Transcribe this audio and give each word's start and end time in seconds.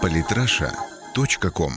Политраша.ком 0.00 1.72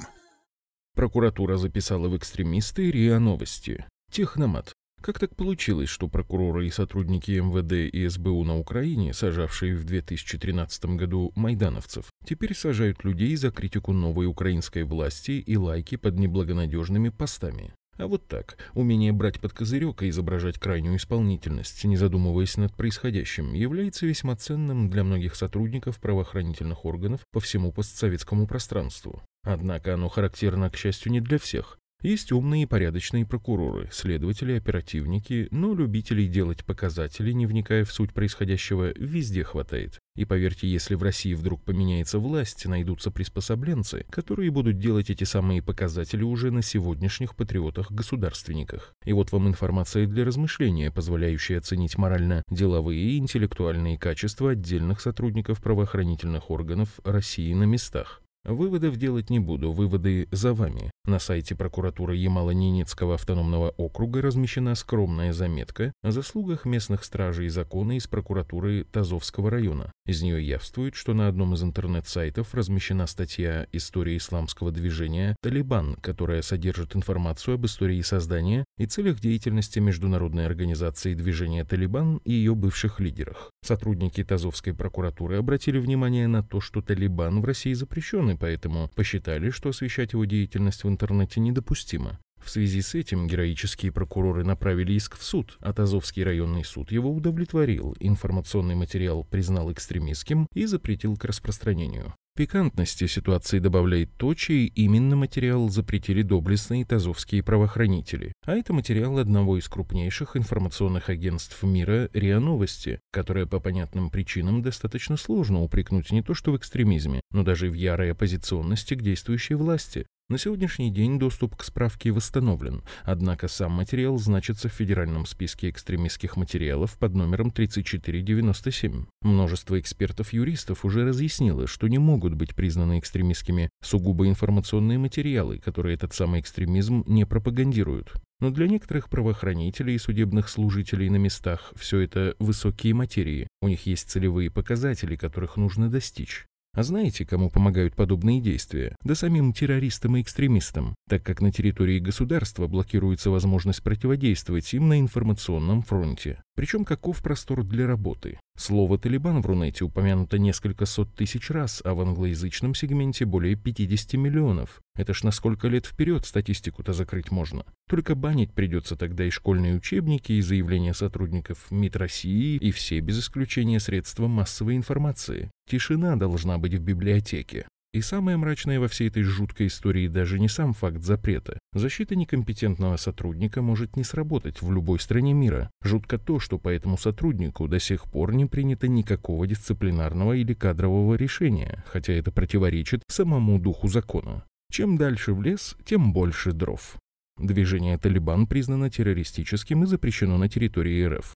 Прокуратура 0.95 1.57
записала 1.57 2.07
в 2.07 2.17
экстремисты 2.17 2.89
РИА 2.89 3.19
Новости. 3.19 3.85
Техномат. 4.11 4.73
Как 5.01 5.19
так 5.19 5.35
получилось, 5.35 5.89
что 5.89 6.07
прокуроры 6.07 6.67
и 6.67 6.71
сотрудники 6.71 7.31
МВД 7.31 7.93
и 7.93 8.09
СБУ 8.09 8.43
на 8.43 8.57
Украине, 8.57 9.13
сажавшие 9.13 9.75
в 9.75 9.83
2013 9.83 10.85
году 10.97 11.31
майдановцев, 11.35 12.05
теперь 12.25 12.55
сажают 12.55 13.03
людей 13.03 13.35
за 13.35 13.51
критику 13.51 13.93
новой 13.93 14.25
украинской 14.25 14.83
власти 14.83 15.31
и 15.31 15.57
лайки 15.57 15.97
под 15.97 16.17
неблагонадежными 16.17 17.09
постами? 17.09 17.73
А 17.97 18.07
вот 18.07 18.27
так, 18.27 18.57
умение 18.73 19.13
брать 19.13 19.39
под 19.39 19.53
козырек 19.53 20.03
и 20.03 20.09
изображать 20.09 20.59
крайнюю 20.59 20.97
исполнительность, 20.97 21.83
не 21.85 21.95
задумываясь 21.95 22.57
над 22.57 22.73
происходящим, 22.75 23.53
является 23.53 24.05
весьма 24.05 24.35
ценным 24.35 24.89
для 24.89 25.03
многих 25.03 25.35
сотрудников 25.35 25.99
правоохранительных 25.99 26.83
органов 26.83 27.21
по 27.31 27.39
всему 27.39 27.71
постсоветскому 27.71 28.47
пространству. 28.47 29.23
Однако 29.43 29.93
оно 29.93 30.09
характерно, 30.09 30.69
к 30.69 30.75
счастью, 30.75 31.11
не 31.13 31.21
для 31.21 31.37
всех. 31.37 31.77
Есть 32.05 32.31
умные 32.31 32.63
и 32.63 32.65
порядочные 32.67 33.25
прокуроры, 33.25 33.89
следователи, 33.91 34.53
оперативники, 34.53 35.47
но 35.49 35.73
любителей 35.73 36.27
делать 36.27 36.63
показатели, 36.63 37.31
не 37.31 37.47
вникая 37.47 37.83
в 37.83 37.91
суть 37.91 38.13
происходящего, 38.13 38.93
везде 38.95 39.43
хватает. 39.43 39.97
И 40.15 40.23
поверьте, 40.23 40.67
если 40.67 40.93
в 40.93 41.01
России 41.01 41.33
вдруг 41.33 41.63
поменяется 41.63 42.19
власть, 42.19 42.67
найдутся 42.67 43.09
приспособленцы, 43.09 44.05
которые 44.11 44.51
будут 44.51 44.77
делать 44.77 45.09
эти 45.09 45.23
самые 45.23 45.63
показатели 45.63 46.21
уже 46.21 46.51
на 46.51 46.61
сегодняшних 46.61 47.35
патриотах-государственниках. 47.35 48.93
И 49.03 49.11
вот 49.11 49.31
вам 49.31 49.47
информация 49.47 50.05
для 50.05 50.25
размышления, 50.25 50.91
позволяющая 50.91 51.57
оценить 51.57 51.97
морально-деловые 51.97 53.01
и 53.01 53.17
интеллектуальные 53.17 53.97
качества 53.97 54.51
отдельных 54.51 55.01
сотрудников 55.01 55.59
правоохранительных 55.59 56.51
органов 56.51 56.99
России 57.03 57.51
на 57.55 57.63
местах. 57.63 58.21
Выводов 58.45 58.97
делать 58.97 59.31
не 59.31 59.39
буду, 59.39 59.71
выводы 59.71 60.27
за 60.31 60.53
вами. 60.53 60.91
На 61.05 61.17
сайте 61.17 61.55
прокуратуры 61.55 62.15
Ямало-Ненецкого 62.15 63.15
автономного 63.15 63.71
округа 63.77 64.21
размещена 64.21 64.75
скромная 64.75 65.33
заметка 65.33 65.91
о 66.03 66.11
заслугах 66.11 66.65
местных 66.65 67.03
стражей 67.03 67.49
закона 67.49 67.97
из 67.97 68.05
прокуратуры 68.07 68.85
Тазовского 68.91 69.49
района. 69.49 69.91
Из 70.05 70.21
нее 70.21 70.45
явствует, 70.45 70.95
что 70.95 71.13
на 71.13 71.27
одном 71.27 71.55
из 71.55 71.63
интернет-сайтов 71.63 72.53
размещена 72.53 73.07
статья 73.07 73.65
«История 73.71 74.17
исламского 74.17 74.71
движения 74.71 75.35
«Талибан», 75.41 75.95
которая 75.95 76.43
содержит 76.43 76.95
информацию 76.95 77.55
об 77.55 77.65
истории 77.65 78.01
создания 78.01 78.65
и 78.77 78.85
целях 78.85 79.19
деятельности 79.19 79.79
международной 79.79 80.45
организации 80.45 81.15
движения 81.15 81.65
«Талибан» 81.65 82.17
и 82.25 82.33
ее 82.33 82.53
бывших 82.53 82.99
лидерах. 82.99 83.49
Сотрудники 83.63 84.23
Тазовской 84.23 84.75
прокуратуры 84.75 85.37
обратили 85.37 85.79
внимание 85.79 86.27
на 86.27 86.43
то, 86.43 86.61
что 86.61 86.81
«Талибан» 86.81 87.41
в 87.41 87.45
России 87.45 87.73
запрещен 87.73 88.34
поэтому 88.37 88.89
посчитали, 88.95 89.49
что 89.49 89.69
освещать 89.69 90.13
его 90.13 90.25
деятельность 90.25 90.83
в 90.83 90.89
интернете 90.89 91.39
недопустимо. 91.39 92.19
В 92.43 92.49
связи 92.49 92.81
с 92.81 92.93
этим 92.93 93.27
героические 93.27 93.91
прокуроры 93.91 94.43
направили 94.43 94.93
иск 94.93 95.17
в 95.17 95.23
суд, 95.23 95.57
а 95.61 95.73
Тазовский 95.73 96.23
районный 96.23 96.63
суд 96.63 96.91
его 96.91 97.11
удовлетворил, 97.11 97.95
информационный 97.99 98.75
материал 98.75 99.23
признал 99.23 99.71
экстремистским 99.71 100.47
и 100.53 100.65
запретил 100.65 101.17
к 101.17 101.25
распространению. 101.25 102.13
Пикантности 102.37 103.07
ситуации 103.07 103.59
добавляет 103.59 104.09
то, 104.17 104.33
чей 104.33 104.65
именно 104.65 105.15
материал 105.15 105.69
запретили 105.69 106.21
доблестные 106.21 106.83
тазовские 106.83 107.41
правоохранители. 107.41 108.33
А 108.43 108.57
это 108.57 108.73
материал 108.73 109.19
одного 109.19 109.57
из 109.57 109.69
крупнейших 109.69 110.35
информационных 110.35 111.07
агентств 111.07 111.63
мира 111.63 112.09
РИА 112.11 112.41
Новости, 112.41 112.99
которое 113.13 113.45
по 113.45 113.61
понятным 113.61 114.09
причинам 114.09 114.61
достаточно 114.61 115.15
сложно 115.15 115.61
упрекнуть 115.61 116.11
не 116.11 116.21
то 116.21 116.33
что 116.33 116.51
в 116.51 116.57
экстремизме, 116.57 117.21
но 117.31 117.43
даже 117.43 117.69
в 117.69 117.73
ярой 117.73 118.11
оппозиционности 118.11 118.95
к 118.95 119.01
действующей 119.01 119.55
власти. 119.55 120.05
На 120.27 120.39
сегодняшний 120.39 120.89
день 120.89 121.19
доступ 121.19 121.55
к 121.55 121.63
справке 121.63 122.09
восстановлен, 122.09 122.81
однако 123.03 123.47
сам 123.47 123.73
материал 123.73 124.17
значится 124.17 124.69
в 124.69 124.73
федеральном 124.73 125.27
списке 125.27 125.69
экстремистских 125.69 126.35
материалов 126.35 126.97
под 126.97 127.13
номером 127.13 127.51
3497. 127.51 129.05
Множество 129.21 129.79
экспертов-юристов 129.79 130.83
уже 130.83 131.05
разъяснило, 131.05 131.67
что 131.67 131.87
не 131.87 131.99
могут 131.99 132.33
быть 132.33 132.55
признаны 132.55 132.97
экстремистскими 132.97 133.69
сугубо 133.83 134.27
информационные 134.27 134.97
материалы, 134.97 135.59
которые 135.59 135.93
этот 135.93 136.15
самый 136.15 136.39
экстремизм 136.39 137.03
не 137.05 137.27
пропагандируют. 137.27 138.13
Но 138.39 138.49
для 138.49 138.67
некоторых 138.67 139.11
правоохранителей 139.11 139.93
и 139.93 139.99
судебных 139.99 140.49
служителей 140.49 141.07
на 141.09 141.17
местах 141.17 141.71
все 141.75 141.99
это 141.99 142.35
высокие 142.39 142.95
материи. 142.95 143.47
У 143.61 143.67
них 143.67 143.85
есть 143.85 144.09
целевые 144.09 144.49
показатели, 144.49 145.15
которых 145.15 145.55
нужно 145.55 145.87
достичь. 145.87 146.47
А 146.75 146.83
знаете, 146.83 147.25
кому 147.25 147.49
помогают 147.49 147.95
подобные 147.95 148.41
действия? 148.41 148.97
Да 149.01 149.15
самим 149.15 149.53
террористам 149.53 150.17
и 150.17 150.21
экстремистам, 150.21 150.93
так 151.07 151.23
как 151.23 151.41
на 151.41 151.49
территории 151.49 151.99
государства 151.99 152.67
блокируется 152.67 153.29
возможность 153.29 153.81
противодействовать 153.81 154.73
им 154.73 154.89
на 154.89 154.99
информационном 154.99 155.81
фронте. 155.81 156.43
Причем 156.55 156.85
каков 156.85 157.21
простор 157.21 157.63
для 157.63 157.85
работы? 157.85 158.39
Слово 158.57 158.97
«талибан» 158.97 159.41
в 159.41 159.45
Рунете 159.45 159.83
упомянуто 159.83 160.39
несколько 160.39 160.85
сот 160.85 161.13
тысяч 161.13 161.49
раз, 161.49 161.81
а 161.83 161.93
в 161.93 161.99
англоязычном 161.99 162.73
сегменте 162.73 163.25
более 163.25 163.55
50 163.55 164.13
миллионов. 164.13 164.81
Это 164.95 165.13
ж 165.13 165.23
на 165.23 165.31
сколько 165.31 165.67
лет 165.67 165.85
вперед 165.85 166.25
статистику-то 166.25 166.93
закрыть 166.93 167.29
можно. 167.29 167.65
Только 167.89 168.15
банить 168.15 168.53
придется 168.53 168.95
тогда 168.95 169.25
и 169.25 169.29
школьные 169.29 169.75
учебники, 169.75 170.31
и 170.31 170.41
заявления 170.41 170.93
сотрудников 170.93 171.69
МИД 171.71 171.97
России, 171.97 172.55
и 172.55 172.71
все 172.71 173.01
без 173.01 173.19
исключения 173.19 173.81
средства 173.81 174.27
массовой 174.27 174.77
информации. 174.77 175.51
Тишина 175.69 176.15
должна 176.15 176.57
быть 176.57 176.73
в 176.73 176.79
библиотеке. 176.79 177.67
И 177.95 178.01
самое 178.01 178.35
мрачное 178.35 178.77
во 178.77 178.89
всей 178.89 179.07
этой 179.07 179.23
жуткой 179.23 179.67
истории 179.67 180.09
даже 180.09 180.37
не 180.37 180.49
сам 180.49 180.73
факт 180.73 181.01
запрета. 181.01 181.59
Защита 181.71 182.17
некомпетентного 182.17 182.97
сотрудника 182.97 183.61
может 183.61 183.95
не 183.95 184.03
сработать 184.03 184.61
в 184.61 184.69
любой 184.69 184.99
стране 184.99 185.31
мира. 185.31 185.71
Жутко 185.81 186.17
то, 186.17 186.41
что 186.41 186.59
по 186.59 186.67
этому 186.67 186.97
сотруднику 186.97 187.69
до 187.69 187.79
сих 187.79 188.03
пор 188.11 188.33
не 188.33 188.47
принято 188.47 188.89
никакого 188.89 189.47
дисциплинарного 189.47 190.33
или 190.33 190.53
кадрового 190.53 191.15
решения, 191.15 191.85
хотя 191.87 192.11
это 192.11 192.33
противоречит 192.33 193.01
самому 193.07 193.59
духу 193.59 193.87
закона. 193.87 194.43
Чем 194.69 194.97
дальше 194.97 195.33
в 195.33 195.41
лес, 195.41 195.77
тем 195.85 196.11
больше 196.11 196.51
дров. 196.51 196.97
Движение 197.37 197.97
«Талибан» 197.97 198.45
признано 198.45 198.89
террористическим 198.89 199.83
и 199.83 199.87
запрещено 199.87 200.37
на 200.37 200.49
территории 200.49 201.05
РФ. 201.05 201.33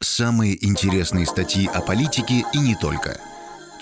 Самые 0.00 0.56
интересные 0.66 1.24
статьи 1.24 1.68
о 1.72 1.80
политике 1.82 2.42
и 2.52 2.58
не 2.58 2.74
только– 2.74 3.16